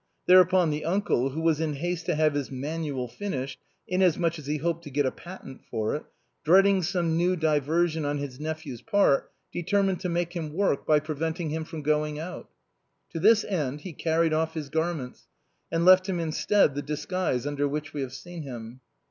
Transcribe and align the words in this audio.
Thereupon 0.25 0.71
the 0.71 0.83
uncle, 0.83 1.29
who 1.29 1.41
was 1.41 1.61
in 1.61 1.73
haste 1.75 2.07
to 2.07 2.15
have 2.15 2.33
his" 2.33 2.49
Man 2.65 2.81
ual" 2.81 3.07
finished, 3.19 3.59
inasmuch 3.87 4.39
as 4.39 4.47
he 4.47 4.57
hoped 4.57 4.83
to 4.85 4.89
get 4.89 5.05
a 5.05 5.11
patent 5.11 5.61
for 5.69 5.93
it, 5.93 6.05
dreading 6.43 6.81
some 6.81 7.15
new 7.15 7.35
diversion 7.35 8.03
on 8.03 8.17
his 8.17 8.39
nephew's 8.39 8.81
part, 8.81 9.31
deter 9.53 9.83
mined 9.83 9.99
to 9.99 10.09
make 10.09 10.33
him 10.35 10.53
work 10.53 10.87
by 10.87 10.99
preventing 10.99 11.51
him 11.51 11.63
from 11.65 11.83
going 11.83 12.17
out. 12.17 12.49
To 13.11 13.19
this 13.19 13.43
end 13.43 13.81
he 13.81 13.93
carried 13.93 14.33
off 14.33 14.55
his 14.55 14.69
garments, 14.69 15.27
and 15.71 15.85
left 15.85 16.09
him 16.09 16.19
instead 16.19 16.73
the 16.73 16.81
disguise 16.81 17.45
under 17.45 17.67
which 17.67 17.93
we 17.93 18.01
have 18.01 18.13
seen 18.15 18.41
him. 18.41 18.79